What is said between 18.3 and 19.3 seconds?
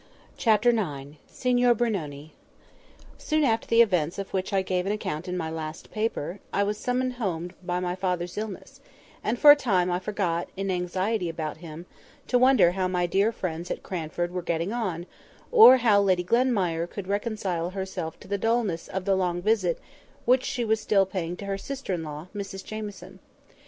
dulness of the